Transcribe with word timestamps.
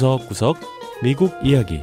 구석구석 0.00 0.56
미국 1.02 1.30
이야기 1.44 1.82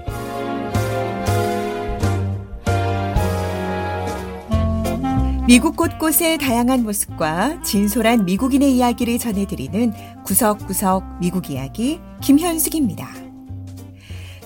미국 5.46 5.76
곳곳의 5.76 6.40
다양한 6.40 6.82
모습과 6.82 7.62
진솔한 7.62 8.26
미국인의 8.26 8.76
이야기를 8.76 9.20
전해드리는 9.20 9.94
구석구석 10.26 11.20
미국 11.20 11.52
이야기 11.52 12.00
김현숙입니다. 12.24 13.08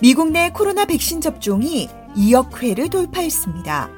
미국 0.02 0.32
내 0.32 0.50
코로나 0.50 0.84
백신 0.84 1.22
접종이 1.22 1.88
2억 2.18 2.62
회를 2.62 2.90
돌파했습니다. 2.90 3.90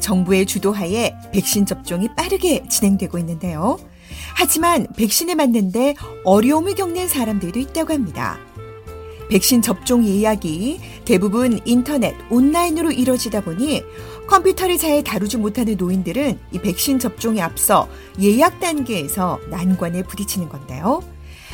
정부의 0.00 0.46
주도하에 0.46 1.14
백신 1.32 1.64
접종이 1.64 2.08
빠르게 2.16 2.64
진행되고 2.68 3.18
있는데요. 3.18 3.78
하지만 4.34 4.88
백신을 4.96 5.36
맞는데 5.36 5.94
어려움을 6.24 6.74
겪는 6.74 7.06
사람들도 7.06 7.60
있다고 7.60 7.92
합니다. 7.92 8.40
백신 9.32 9.62
접종 9.62 10.04
예약이 10.04 10.78
대부분 11.06 11.58
인터넷, 11.64 12.14
온라인으로 12.28 12.92
이뤄지다 12.92 13.40
보니 13.40 13.82
컴퓨터를 14.26 14.76
잘 14.76 15.02
다루지 15.02 15.38
못하는 15.38 15.74
노인들은 15.78 16.38
이 16.52 16.58
백신 16.58 16.98
접종에 16.98 17.40
앞서 17.40 17.88
예약 18.20 18.60
단계에서 18.60 19.40
난관에 19.48 20.02
부딪히는 20.02 20.50
건데요. 20.50 21.02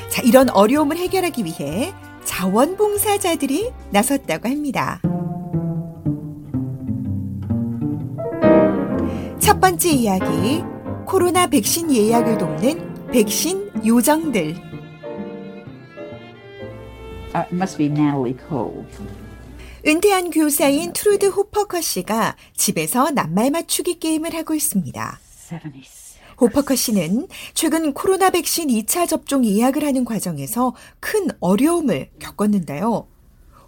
자, 0.09 0.23
이런 0.23 0.51
어려움을 0.51 0.97
해결하기 0.97 1.45
위해 1.45 1.95
자원봉사자들이 2.25 3.71
나섰다고 3.91 4.49
합니다. 4.49 5.01
첫 9.39 9.61
번째 9.61 9.89
이야기, 9.89 10.65
코로나 11.07 11.47
백신 11.47 11.95
예약을 11.95 12.39
돕는 12.39 13.11
백신 13.13 13.71
요정들. 13.87 14.78
Uh, 17.35 17.45
it 17.47 17.53
must 17.55 17.77
be 17.79 17.87
Natalie 17.87 18.37
Cole. 18.49 18.85
은퇴한 19.87 20.31
교사인 20.31 20.93
트루드 20.93 21.27
호퍼커 21.27 21.81
씨가 21.81 22.37
집에서 22.57 23.11
낱말 23.11 23.51
맞추기 23.51 23.99
게임을 23.99 24.35
하고 24.35 24.55
있습니다. 24.55 25.19
76. 25.49 26.09
호퍼커 26.41 26.75
씨는 26.75 27.27
최근 27.55 27.93
코로나 27.93 28.31
백신 28.31 28.69
2차 28.69 29.09
접종 29.09 29.45
예약을 29.45 29.85
하는 29.85 30.05
과정에서 30.05 30.75
큰 31.01 31.29
어려움을 31.41 32.11
겪었는데요. 32.19 33.07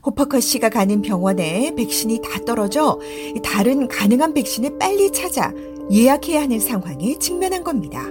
호퍼커 0.07 0.41
씨가 0.41 0.71
가는 0.71 1.03
병원에 1.03 1.75
백신이 1.75 2.23
다 2.23 2.41
떨어져 2.47 2.99
다른 3.43 3.87
가능한 3.89 4.35
백신을 4.35 4.79
빨리 4.79 5.13
찾아 5.13 5.53
예약해야 5.93 6.43
하는 6.43 6.59
상황에 6.61 7.19
직면한 7.19 7.65
겁니다. 7.65 8.05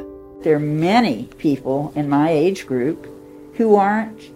There 0.43 0.57
are 0.57 0.63
many 0.63 1.27
people 1.37 1.89
in 1.95 2.05
my 2.05 2.31
age 2.31 2.65
group 2.67 3.07
who 3.59 3.77
aren't. 3.79 4.31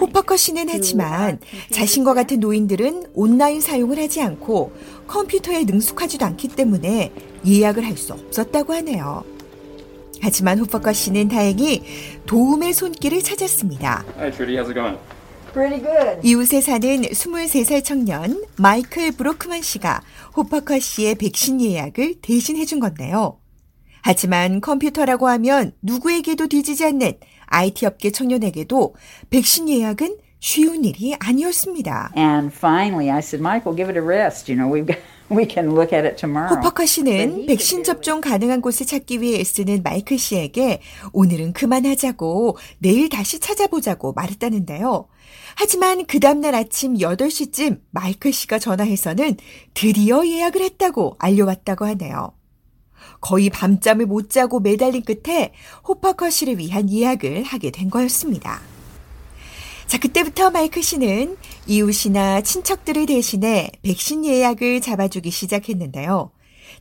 호퍼커 0.00 0.36
씨는 0.36 0.66
하지만 0.70 1.38
자신과 1.70 2.14
같은 2.14 2.40
노인들은 2.40 3.06
온라인 3.14 3.60
사용을 3.60 3.98
하지 3.98 4.20
않고 4.20 4.72
컴퓨터에 5.06 5.64
능숙하지도 5.64 6.24
않기 6.26 6.48
때문에 6.48 7.12
예약을 7.46 7.84
할 7.86 7.96
수 7.96 8.12
없었다고 8.12 8.74
하네요. 8.74 9.24
하지만 10.20 10.58
호퍼커 10.58 10.92
씨는 10.92 11.28
다행히 11.28 11.82
도움의 12.26 12.72
손길을 12.74 13.22
찾았습니다. 13.22 14.04
Hi, 14.18 14.30
Trudy. 14.32 14.56
How's 14.56 14.66
it 14.66 14.74
going? 14.74 14.98
Pretty 15.52 15.80
good. 15.82 16.20
이웃에 16.28 16.60
사는 16.60 17.02
23살 17.02 17.82
청년 17.84 18.44
마이클 18.56 19.12
브로크만 19.12 19.62
씨가 19.62 20.02
호퍼커 20.36 20.78
씨의 20.78 21.14
백신 21.16 21.60
예약을 21.62 22.16
대신 22.20 22.56
해 22.56 22.64
준 22.66 22.80
건데요. 22.80 23.38
하지만 24.02 24.60
컴퓨터라고 24.60 25.28
하면 25.28 25.72
누구에게도 25.82 26.46
뒤지지 26.46 26.84
않는 26.84 27.14
IT 27.48 27.86
업계 27.86 28.10
청년에게도 28.10 28.94
백신 29.30 29.68
예약은 29.68 30.16
쉬운 30.40 30.84
일이 30.84 31.14
아니었습니다. 31.18 32.12
And 32.16 32.52
finally, 32.54 33.10
I 33.10 33.18
said, 33.18 33.40
Michael, 33.40 33.76
give 33.76 33.90
it 33.90 33.98
a 33.98 34.04
rest. 34.04 34.50
You 34.50 34.56
know, 34.56 34.72
we've 34.72 34.86
got, 34.86 35.00
we 35.30 35.46
can 35.48 35.74
look 35.74 35.92
at 35.92 36.06
it 36.06 36.16
tomorrow. 36.16 36.54
호퍼커 36.54 36.86
씨는 36.86 37.46
백신 37.46 37.82
접종 37.82 38.20
가능한 38.20 38.60
곳을 38.60 38.86
찾기 38.86 39.20
위해 39.20 39.40
애쓰는 39.40 39.82
마이클 39.82 40.16
씨에게 40.18 40.80
오늘은 41.12 41.54
그만하자고 41.54 42.56
내일 42.78 43.08
다시 43.08 43.40
찾아보자고 43.40 44.12
말했다는데요. 44.12 45.08
하지만 45.56 46.06
그 46.06 46.20
다음날 46.20 46.54
아침 46.54 46.94
8시쯤 46.94 47.80
마이클 47.90 48.32
씨가 48.32 48.60
전화해서는 48.60 49.36
드디어 49.74 50.24
예약을 50.24 50.62
했다고 50.62 51.16
알려왔다고 51.18 51.84
하네요. 51.84 52.37
거의 53.20 53.50
밤잠을 53.50 54.06
못 54.06 54.30
자고 54.30 54.60
매달린 54.60 55.02
끝에 55.02 55.52
호퍼커 55.86 56.30
씨를 56.30 56.58
위한 56.58 56.90
예약을 56.90 57.42
하게 57.42 57.70
된 57.70 57.90
거였습니다. 57.90 58.60
자, 59.86 59.98
그때부터 59.98 60.50
마이클 60.50 60.82
씨는 60.82 61.36
이웃이나 61.66 62.42
친척들을 62.42 63.06
대신해 63.06 63.70
백신 63.82 64.26
예약을 64.26 64.82
잡아주기 64.82 65.30
시작했는데요. 65.30 66.30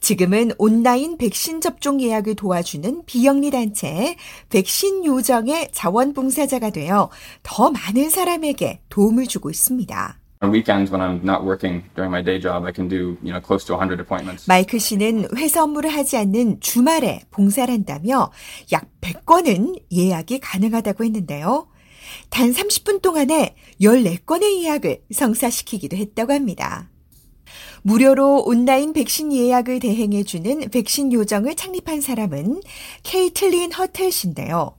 지금은 0.02 0.52
온라인 0.58 1.18
백신 1.18 1.62
접종 1.62 2.02
예약을 2.02 2.36
도와주는 2.36 3.06
비영리 3.06 3.52
단체 3.52 4.16
백신 4.50 5.06
요정의 5.06 5.70
자원봉사자가 5.72 6.70
되어 6.72 7.10
더 7.44 7.72
많은 7.72 8.10
사람에게 8.10 8.82
도움을 8.90 9.28
주고 9.28 9.50
있습니다. 9.50 10.20
On 10.40 10.52
weekends 10.52 10.92
when 10.92 11.02
I'm 11.02 11.20
not 11.24 11.46
working 11.46 11.84
during 11.96 12.12
my 12.12 12.22
day 12.22 12.40
job, 12.40 12.64
I 12.64 12.72
can 12.72 12.88
do, 12.88 13.18
you 13.24 13.34
know, 13.34 13.42
close 13.42 13.66
to 13.66 13.74
100 13.74 14.00
appointments. 14.00 14.46
마이클 14.48 14.80
씨는 14.80 15.36
회사 15.36 15.64
업무를 15.64 15.90
하지 15.90 16.16
않는 16.18 16.60
주말에 16.60 17.22
봉사를 17.32 17.74
한다며 17.74 18.32
약 18.72 18.86
100건은 19.02 19.82
예약이 19.92 20.40
가능하다고 20.40 21.04
했는데요. 21.06 21.68
단 22.30 22.52
30분 22.52 23.02
동안에 23.02 23.56
14건의 23.82 24.64
예약을 24.64 25.02
성사시키기도 25.12 25.98
했다고 25.98 26.34
합니다. 26.34 26.90
무료로 27.82 28.44
온라인 28.46 28.94
백신 28.94 29.34
예약을 29.34 29.80
대행해주는 29.80 30.70
백신 30.70 31.14
요정을 31.14 31.56
창립한 31.56 32.02
사람은 32.02 32.62
케이틀린 33.02 33.72
허텔 33.72 34.12
씨인데요. 34.12 34.76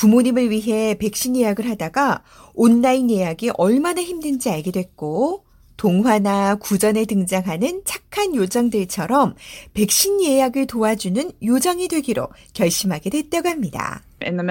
부모님을 0.00 0.48
위해 0.48 0.94
백신 0.94 1.36
예약을 1.36 1.68
하다가 1.68 2.22
온라인 2.54 3.10
예약이 3.10 3.50
얼마나 3.58 4.00
힘든지 4.00 4.48
알게 4.48 4.70
됐고, 4.70 5.44
동화나 5.76 6.54
구전에 6.54 7.04
등장하는 7.04 7.82
착한 7.84 8.34
요정들처럼 8.34 9.34
백신 9.74 10.22
예약을 10.22 10.66
도와주는 10.68 11.32
요정이 11.42 11.88
되기로 11.88 12.28
결심하게 12.54 13.10
됐다고 13.10 13.50
합니다. 13.50 14.02
and 14.22 14.42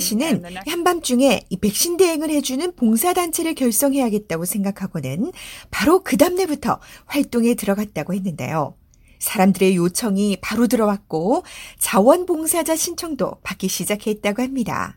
씨는 0.00 0.44
한밤중에 0.66 1.40
이 1.48 1.56
백신 1.56 1.96
대행을 1.96 2.28
해주는 2.28 2.76
봉사단체를 2.76 3.54
결성해야겠다고 3.54 4.44
생각하고는 4.44 5.32
바로 5.70 6.02
그 6.02 6.18
다음날부터 6.18 6.80
활동에 7.06 7.54
들어갔다고 7.54 8.12
했는데요. 8.12 8.77
사람들의 9.18 9.76
요청이 9.76 10.38
바로 10.40 10.66
들어왔고 10.66 11.42
자원봉사자 11.78 12.76
신청도 12.76 13.36
받기 13.42 13.68
시작했다고 13.68 14.42
합니다. 14.42 14.96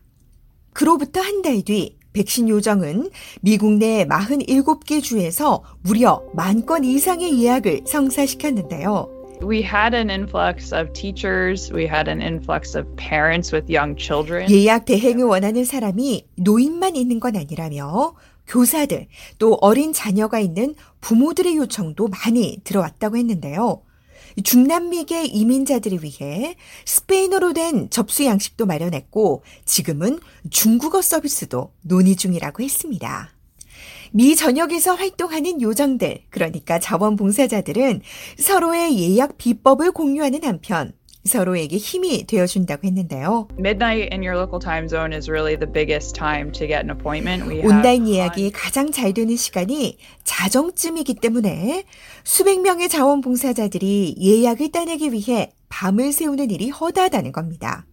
그로부터 0.72 1.20
한 1.20 1.42
달 1.42 1.62
뒤 1.62 1.96
백신 2.12 2.48
요정은 2.48 3.08
미국 3.40 3.72
내 3.78 4.04
47개 4.04 5.02
주에서 5.02 5.64
무려 5.82 6.22
만 6.34 6.66
건 6.66 6.84
이상의 6.84 7.42
예약을 7.42 7.82
성사시켰는데요. 7.86 9.08
we 9.42 9.58
had 9.60 9.92
an 9.96 10.08
influx 10.08 10.72
of 10.72 10.92
teachers, 10.92 11.72
we 11.72 11.84
had 11.84 12.08
an 12.08 12.20
influx 12.22 12.76
of 12.78 12.86
parents 12.96 13.52
with 13.52 13.66
young 13.74 13.96
children. 13.98 14.48
예약 14.50 14.84
대행을 14.84 15.24
원하는 15.24 15.64
사람이 15.64 16.26
노인만 16.36 16.94
있는 16.94 17.18
건 17.18 17.34
아니라며 17.36 18.14
교사들 18.46 19.08
또 19.38 19.58
어린 19.60 19.92
자녀가 19.92 20.38
있는 20.38 20.74
부모들의 21.00 21.56
요청도 21.56 22.08
많이 22.08 22.58
들어왔다고 22.62 23.16
했는데요. 23.16 23.82
중남미계 24.42 25.24
이민자들을 25.24 26.00
위해 26.02 26.56
스페인어로 26.84 27.52
된 27.52 27.90
접수 27.90 28.24
양식도 28.24 28.66
마련했고 28.66 29.42
지금은 29.64 30.18
중국어 30.50 31.02
서비스도 31.02 31.72
논의 31.82 32.16
중이라고 32.16 32.62
했습니다. 32.62 33.30
미 34.14 34.36
전역에서 34.36 34.94
활동하는 34.94 35.62
요정들, 35.62 36.24
그러니까 36.28 36.78
자원봉사자들은 36.78 38.02
서로의 38.36 38.98
예약 38.98 39.38
비법을 39.38 39.92
공유하는 39.92 40.44
한편 40.44 40.92
서로에게 41.24 41.76
힘이 41.76 42.26
되어 42.26 42.46
준다고 42.46 42.86
했는데요. 42.86 43.48
Midnight 43.58 44.12
in 44.12 44.22
your 44.22 44.36
local 44.36 44.60
time 44.60 44.88
zone 44.88 45.14
is 45.14 45.30
really 45.30 45.56
the 45.56 45.70
biggest 45.70 46.14
time 46.14 46.50
to 46.52 46.66
get 46.66 46.82
an 46.82 46.90
appointment. 46.90 47.44
We 47.48 47.58
have 47.58 47.70
온라인 47.70 48.08
예약이 48.08 48.50
가장 48.52 48.90
잘 48.90 49.14
되는 49.14 49.36
시간이 49.36 49.98
자정쯤이기 50.24 51.14
때문에 51.14 51.84
수백 52.24 52.60
명의 52.60 52.88
자원봉사자들이 52.88 54.16
예약을 54.20 54.72
따내기 54.72 55.12
위해 55.12 55.52
밤을 55.68 56.12
새우는 56.12 56.50
일이 56.50 56.70
허다하다는 56.70 57.32
겁니다. 57.32 57.86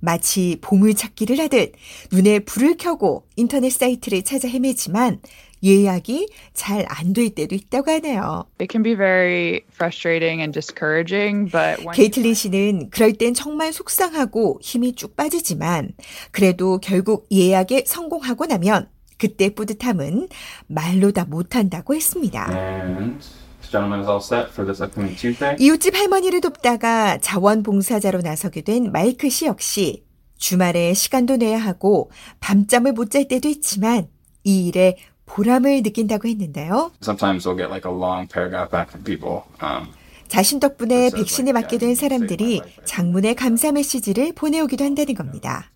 마치 0.00 0.56
보물 0.60 0.94
찾기를 0.94 1.38
하듯 1.38 1.72
눈에 2.10 2.40
불을 2.40 2.76
켜고 2.78 3.26
인터넷 3.36 3.70
사이트를 3.70 4.22
찾아 4.22 4.48
헤매지만 4.48 5.20
예약이 5.62 6.28
잘 6.54 6.86
안 6.88 7.12
될 7.12 7.30
때도 7.30 7.54
있다고 7.54 7.90
하네요. 7.90 8.44
It 8.60 8.68
can 8.70 8.82
be 8.82 8.94
very 8.94 9.62
frustrating 9.72 10.40
and 10.40 10.52
discouraging, 10.52 11.50
but 11.50 11.80
when 11.84 11.92
게이틀린 11.92 12.34
씨는 12.34 12.90
그럴 12.90 13.12
땐 13.12 13.34
정말 13.34 13.72
속상하고 13.72 14.58
힘이 14.62 14.94
쭉 14.94 15.16
빠지지만 15.16 15.92
그래도 16.30 16.78
결국 16.78 17.26
예약에 17.30 17.84
성공하고 17.86 18.46
나면 18.46 18.88
그때 19.18 19.50
뿌듯함은 19.50 20.28
말로 20.66 21.12
다 21.12 21.24
못한다고 21.26 21.94
했습니다. 21.94 22.46
And 22.50 23.18
this 23.60 23.70
gentleman 23.70 24.00
is 24.00 24.08
all 24.08 24.20
set 24.22 24.50
for 24.52 24.64
this 24.64 24.82
upcoming 24.82 25.14
Tuesday. 25.20 25.56
이웃집 25.60 25.94
할머니를 25.94 26.40
돕다가 26.40 27.18
자원봉사자로 27.18 28.22
나서게 28.22 28.62
된 28.62 28.90
마이크 28.92 29.28
씨 29.28 29.44
역시 29.44 30.04
주말에 30.38 30.94
시간도 30.94 31.36
내야 31.36 31.58
하고 31.58 32.10
밤잠을 32.40 32.92
못 32.94 33.10
잘 33.10 33.28
때도 33.28 33.48
있지만 33.50 34.08
이 34.42 34.68
일에 34.68 34.96
보람을 35.30 35.82
느낀다고 35.82 36.28
했는데요. 36.28 36.92
Sometimes 37.02 37.46
we'll 37.46 37.56
get 37.56 37.70
like 37.70 37.88
a 37.88 37.94
long 37.94 38.26
paragraph 38.28 38.70
back 38.70 38.90
from 38.90 39.04
people. 39.04 39.42
Um, 39.62 39.88
자신 40.28 40.60
덕분에 40.60 41.10
백신을 41.10 41.52
맞게 41.52 41.78
된 41.78 41.94
사람들이 41.94 42.62
장문의 42.84 43.34
감사 43.34 43.72
메시지를 43.72 44.32
보내오기도 44.32 44.84
한다는 44.84 45.14
겁니다. 45.14 45.70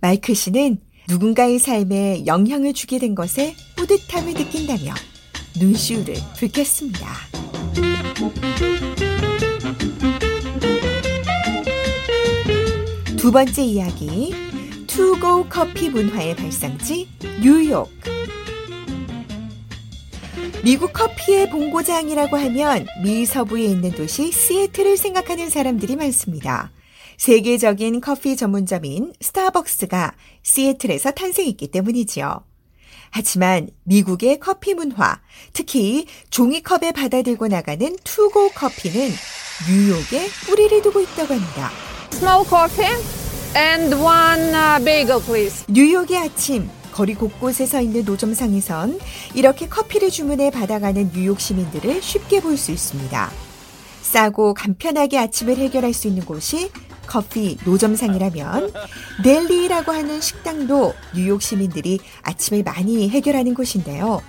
마이크 0.00 0.34
씨는 0.34 0.78
누군가의 1.08 1.58
삶에 1.58 2.26
영향을 2.26 2.72
주게 2.72 2.98
된 2.98 3.14
것에 3.14 3.54
뿌듯함을 3.76 4.34
느낀다며 4.34 4.94
눈시울을 5.58 6.14
붉혔습니다. 6.36 7.08
두 13.16 13.30
번째 13.30 13.62
이야기, 13.62 14.32
투고 14.86 15.46
커피 15.48 15.90
문화의 15.90 16.34
발상지 16.34 17.08
뉴욕. 17.42 17.88
미국 20.62 20.92
커피의 20.92 21.48
본고장이라고 21.48 22.36
하면 22.36 22.86
미 23.02 23.24
서부에 23.24 23.64
있는 23.64 23.92
도시 23.92 24.30
시애틀을 24.30 24.98
생각하는 24.98 25.48
사람들이 25.48 25.96
많습니다. 25.96 26.70
세계적인 27.16 28.00
커피 28.00 28.36
전문점인 28.36 29.14
스타벅스가 29.20 30.12
시애틀에서 30.42 31.12
탄생했기 31.12 31.68
때문이지요. 31.68 32.44
하지만 33.10 33.68
미국의 33.84 34.38
커피 34.38 34.74
문화, 34.74 35.20
특히 35.52 36.06
종이컵에 36.28 36.92
받아들고 36.92 37.48
나가는 37.48 37.96
투고 38.04 38.50
커피는 38.50 39.10
뉴욕에 39.68 40.28
뿌리를 40.46 40.82
두고 40.82 41.00
있다고 41.00 41.34
합니다. 41.34 41.70
Small 42.12 42.44
coffee 42.46 42.96
and 43.56 43.94
one 43.94 44.54
uh, 44.54 44.84
bagel, 44.84 45.20
please. 45.24 45.64
뉴욕의 45.68 46.18
아침, 46.18 46.70
거리 46.92 47.14
곳곳에 47.14 47.66
서 47.66 47.80
있는 47.80 48.04
노점상에선 48.04 48.98
이렇게 49.34 49.68
커피를 49.68 50.10
주문해 50.10 50.50
받아가는 50.50 51.10
뉴욕 51.14 51.40
시민들을 51.40 52.02
쉽게 52.02 52.40
볼 52.40 52.56
수 52.56 52.72
있습니다. 52.72 53.30
싸고 54.02 54.54
간편하게 54.54 55.18
아침을 55.18 55.56
해결할 55.56 55.92
수 55.92 56.08
있는 56.08 56.24
곳이 56.24 56.70
커피 57.06 57.56
노점상이라면 57.64 58.72
델리라고 59.22 59.92
하는 59.92 60.20
식당도 60.20 60.94
뉴욕 61.14 61.40
시민들이 61.42 62.00
아침을 62.22 62.62
많이 62.62 63.08
해결하는 63.08 63.54
곳인데요. 63.54 64.20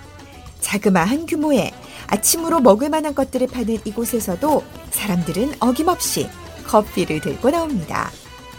자그마한 0.60 1.26
규모의 1.26 1.72
아침으로 2.06 2.60
먹을 2.60 2.90
만한 2.90 3.14
것들을 3.14 3.48
파는 3.48 3.78
이곳에서도 3.84 4.62
사람들은 4.90 5.54
어김없이 5.60 6.28
커피를 6.66 7.20
들고 7.20 7.50
나옵니다. 7.50 8.10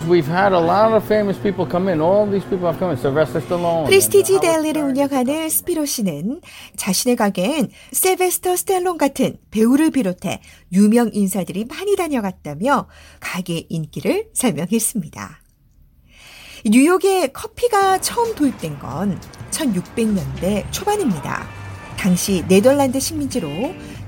We've 0.07 0.27
had 0.27 0.51
a 0.51 0.59
lot 0.59 0.93
of 0.93 1.05
famous 1.05 1.41
people 1.41 1.65
come 1.65 1.87
in. 1.89 2.01
All 2.01 2.29
these 2.29 2.43
people 2.49 2.67
have 2.67 2.77
come 2.77 2.91
in. 2.91 2.97
Sylvester 2.97 3.39
Stallone. 3.41 3.85
프리스티지 3.85 4.41
델리를 4.41 4.81
운영하는 4.81 5.49
스피로 5.49 5.85
씨는 5.85 6.41
자신의 6.75 7.15
가게엔 7.15 7.69
실베스터 7.91 8.57
스탤론 8.57 8.97
같은 8.97 9.37
배우를 9.51 9.91
비롯해 9.91 10.41
유명 10.73 11.09
인사들이 11.13 11.65
많이 11.65 11.95
다녀갔다며 11.95 12.87
가게 13.21 13.65
인기를 13.69 14.29
설명했습니다. 14.33 15.39
뉴욕에 16.65 17.27
커피가 17.27 17.99
처음 17.99 18.35
도입된 18.35 18.79
건 18.79 19.19
1600년대 19.51 20.65
초반입니다. 20.71 21.62
당시 21.97 22.43
네덜란드 22.47 22.99
식민지로 22.99 23.49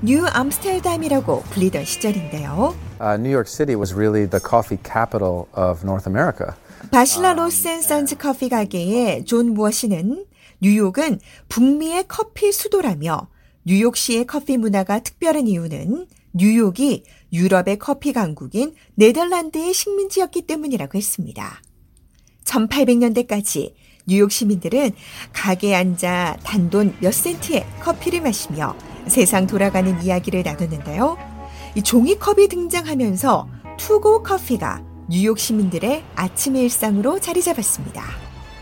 뉴 0.02 0.26
암스테르담이라고 0.26 1.42
불리던 1.50 1.84
시절인데요. 1.84 2.74
Uh, 3.00 3.14
New 3.18 3.32
York 3.32 3.48
City 3.48 3.76
was 3.76 3.94
really 3.94 4.28
the 4.28 4.40
coffee 4.40 4.78
capital 4.82 5.46
of 5.56 5.82
North 5.84 6.08
America. 6.08 6.54
바실라로스 6.90 7.34
앤 7.34 7.82
선즈 7.82 8.16
커피 8.16 8.48
가게의 8.48 9.24
존 9.24 9.54
무어 9.54 9.70
씨는 9.70 10.24
뉴욕은 10.60 11.20
북미의 11.48 12.04
커피 12.08 12.52
수도라며 12.52 13.28
뉴욕시의 13.64 14.26
커피 14.26 14.56
문화가 14.56 15.00
특별한 15.00 15.48
이유는 15.48 16.06
뉴욕이 16.32 17.02
유럽의 17.32 17.78
커피 17.78 18.12
강국인 18.12 18.74
네덜란드의 18.94 19.74
식민지였기 19.74 20.42
때문이라고 20.42 20.96
했습니다. 20.96 21.60
1800년대까지 22.44 23.74
뉴욕 24.08 24.30
시민들은 24.30 24.92
가게에 25.32 25.74
앉아 25.74 26.38
단돈 26.44 26.96
몇 27.00 27.12
센트의 27.12 27.66
커피를 27.80 28.20
마시며 28.20 28.76
세상 29.08 29.48
돌아가는 29.48 30.00
이야기를 30.00 30.44
나눴는데요. 30.44 31.18
이 31.74 31.82
종이컵이 31.82 32.48
등장하면서 32.48 33.48
투고 33.78 34.22
커피가 34.22 34.82
뉴욕 35.08 35.38
시민들의 35.38 36.04
아침 36.14 36.54
일상으로 36.54 37.18
자리 37.18 37.42
잡았습니다. 37.42 38.02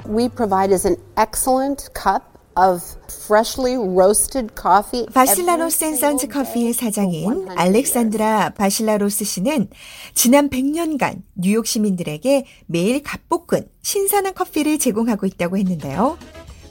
We 0.08 0.28
provide 0.28 0.72
as 0.72 0.86
an 0.86 0.96
excellent 1.18 1.88
cup 1.94 2.33
of 2.56 2.82
freshly 3.08 3.76
roasted 3.76 4.54
coffee. 4.60 5.06
바실라로스 5.12 5.84
앤 5.84 5.96
선즈 5.96 6.28
커피의 6.28 6.72
사장인 6.72 7.24
for 7.24 7.46
100 7.46 7.58
알렉산드라 7.58 8.50
바실라로스 8.50 9.24
씨는 9.24 9.68
지난 10.14 10.50
100년간 10.50 11.22
뉴욕 11.34 11.66
시민들에게 11.66 12.46
매일 12.66 13.02
갓볶은 13.02 13.68
신선한 13.82 14.34
커피를 14.34 14.78
제공하고 14.78 15.26
있다고 15.26 15.58
했는데요. 15.58 16.18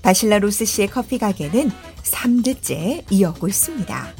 바실라로스 0.01 0.65
씨의 0.65 0.89
커피 0.89 1.17
가게는 1.17 1.71
3대째 2.03 3.05
이어오고 3.09 3.47
있습니다. 3.47 4.13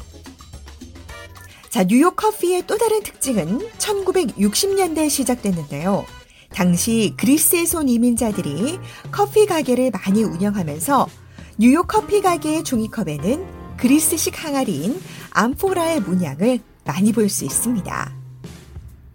자, 1.68 1.84
뉴욕 1.84 2.14
커피의 2.14 2.62
또 2.66 2.78
다른 2.78 3.02
특징은 3.02 3.58
1960년대에 3.78 5.10
시작됐는데요. 5.10 6.04
당시 6.54 7.14
그리스에서 7.16 7.80
온 7.80 7.88
이민자들이 7.88 8.78
커피 9.10 9.44
가게를 9.44 9.90
많이 9.90 10.22
운영하면서 10.22 11.08
뉴욕 11.58 11.86
커피 11.86 12.20
가게의 12.20 12.64
종이컵에는 12.64 13.76
그리스식 13.76 14.42
항아리인 14.44 15.00
암포라의 15.30 16.00
문양을 16.00 16.60
많이 16.84 17.12
볼 17.12 17.28
수 17.28 17.44
있습니다. 17.44 18.12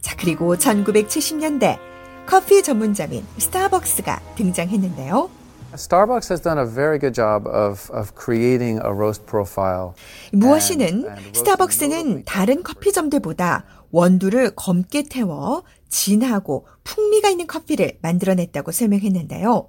자, 0.01 0.15
그리고 0.17 0.55
1970년대 0.55 1.77
커피 2.25 2.63
전문점인 2.63 3.25
스타벅스가 3.37 4.21
등장했는데요. 4.35 5.29
Starbucks 5.73 6.33
has 6.33 6.41
done 6.41 6.57
a 6.59 6.65
very 6.65 6.97
good 6.99 7.13
job 7.13 7.47
of, 7.47 7.91
of 7.93 8.11
creating 8.19 8.79
a 8.83 8.89
roast 8.91 9.23
profile. 9.27 9.91
무엇이는 10.33 11.05
스타벅스는 11.33 12.23
다른 12.25 12.63
커피점들보다 12.63 13.65
원두를 13.91 14.51
검게 14.55 15.03
태워 15.09 15.63
진하고 15.89 16.65
풍미가 16.83 17.29
있는 17.29 17.45
커피를 17.45 17.99
만들어냈다고 18.01 18.71
설명했는데요. 18.71 19.67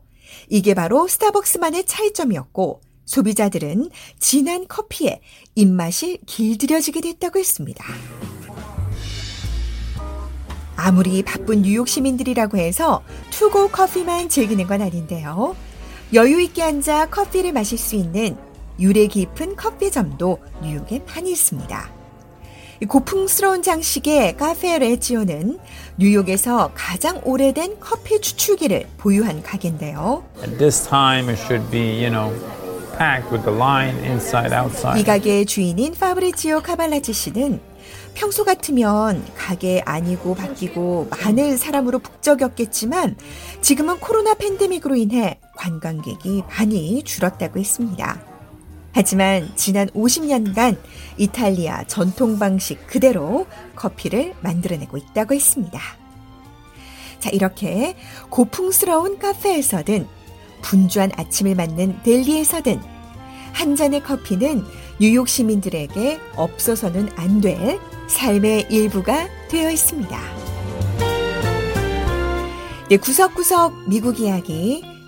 이게 0.49 0.75
바로 0.75 1.09
스타벅스만의 1.09 1.87
차이점이었고 1.87 2.81
소비자들은 3.07 3.91
진한 4.19 4.67
커피에 4.69 5.21
입맛이 5.55 6.19
길들여지게 6.27 7.01
됐다고 7.01 7.39
했습니다. 7.39 7.85
아무리 10.77 11.23
바쁜 11.23 11.63
뉴욕 11.63 11.87
시민들이라고 11.89 12.57
해서 12.57 13.03
투고 13.31 13.69
커피만 13.69 14.29
즐기는 14.29 14.67
건 14.67 14.81
아닌데요. 14.81 15.55
여유 16.15 16.41
있게 16.41 16.63
앉아 16.63 17.11
커피를 17.11 17.53
마실 17.53 17.77
수 17.77 17.97
있는 17.97 18.37
유래 18.79 19.07
깊은 19.07 19.57
커피점도 19.57 20.39
뉴욕에 20.63 21.01
많이 21.07 21.33
있습니다. 21.33 22.00
이 22.83 22.87
고풍스러운 22.87 23.63
장식의 23.63 24.39
카페 24.39 24.79
레지오는 24.79 25.59
뉴욕에서 25.99 26.71
가장 26.75 27.21
오래된 27.25 27.77
커피 27.79 28.21
추출기를 28.23 28.87
보유한 28.97 29.43
가게인데요. 29.43 30.25
At 30.43 30.57
this 30.57 30.89
time, 30.89 31.29
it 31.29 31.39
should 31.43 31.71
be, 31.71 32.03
you 32.03 32.09
know, 32.09 32.33
packed 32.97 33.31
with 33.31 33.45
the 33.45 33.55
line 33.55 33.99
inside, 33.99 34.57
outside. 34.57 34.99
이 34.99 35.05
가게의 35.05 35.45
주인인 35.45 35.93
파브리지오 35.93 36.63
카발라지 36.63 37.13
씨는 37.13 37.61
평소 38.15 38.45
같으면 38.45 39.27
가게 39.37 39.83
안이고 39.85 40.35
밖이고 40.35 41.09
많은 41.11 41.59
사람으로 41.59 41.99
북적였겠지만 41.99 43.17
지금은 43.61 44.01
코로나 44.01 44.33
팬데믹으로 44.33 44.97
인해 44.97 45.39
관광객이 45.57 46.45
많이 46.49 47.03
줄었다고 47.03 47.59
했습니다. 47.59 48.30
하지만 48.93 49.51
지난 49.57 49.89
50년간 49.89 50.77
이탈리아 51.17 51.85
전통 51.85 52.39
방식 52.39 52.87
그대로 52.87 53.47
커피를 53.77 54.35
만들어내고 54.41 54.97
있다고 54.97 55.35
했습니다. 55.35 55.81
자, 57.21 57.31
이렇게 57.31 57.97
고풍스러운 58.31 59.19
카페에서든 59.19 60.07
분주한 60.63 61.13
아침을 61.17 61.55
맞는 61.55 62.03
델리에서든 62.03 62.81
한 63.53 63.77
잔의 63.77 64.03
커피는 64.03 64.65
뉴욕 65.01 65.29
시민들에게 65.29 66.19
없어서는 66.37 67.11
안 67.17 67.41
될 67.41 67.79
삶의 68.11 68.67
일부가 68.71 69.29
되어 69.49 69.71
있습니다. 69.71 70.19
네, 72.89 72.97
구석구석 72.97 73.89
미국 73.89 74.19
이야기. 74.19 74.90